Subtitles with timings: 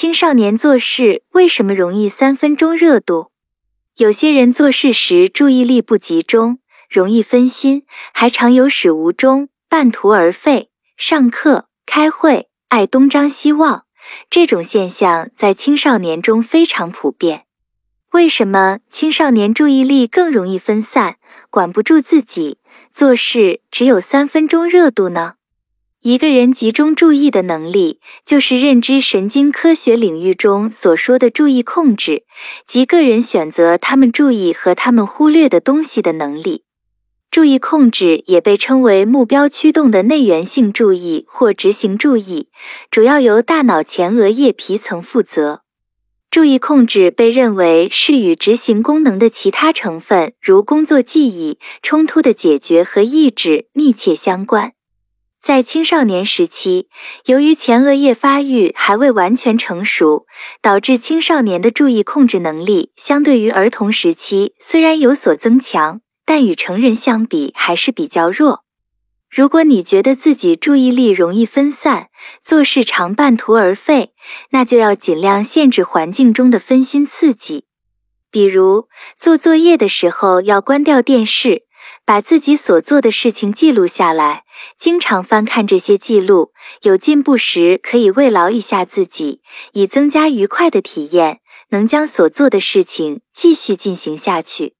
[0.00, 3.32] 青少年做事为什么容易三分钟热度？
[3.98, 7.84] 有些人做事时注意力不集中，容易分心，
[8.14, 10.70] 还常有始无终、半途而废。
[10.96, 13.84] 上课、开会爱东张西望，
[14.30, 17.44] 这种现象在青少年中非常普遍。
[18.12, 21.16] 为什么青少年注意力更容易分散，
[21.50, 22.56] 管不住自己，
[22.90, 25.34] 做事只有三分钟热度呢？
[26.02, 32.24] 一个人集中注意的能力，就是认知神经科学领域中所说的注意控制，
[32.66, 36.64] 即个人选择他们注意和他们忽略的东西的能力。
[37.30, 42.48] 注意控制也被称为目标驱动的内源性注意或执行注意，
[42.90, 45.60] 主要由大脑前额叶皮层负责。
[46.30, 54.72] 注意控制被认为是与执行功能的其他成分，如工作记忆、冲突的解决和意志密切相关。
[55.42, 56.88] 在青少年时期，
[57.24, 60.26] 由于前额叶发育还未完全成熟，
[60.60, 68.64] 导致青少年的注意控制能力相对于儿童时期虽然有所增强，但与成人相比还是比较弱。
[69.30, 72.08] 如果你觉得自己注意力容易分散，
[72.42, 74.12] 做事常半途而废，
[74.50, 77.64] 那就要尽量限制环境中的分心刺激，
[78.30, 81.62] 比如做作业的时候要关掉电视。
[82.04, 84.44] 把自己所做的事情记录下来，
[84.78, 86.52] 经常翻看这些记录，
[86.82, 94.79] 有进步时可以慰劳一下自己，以增加愉快的体验，能将所做的事情继续进行下去。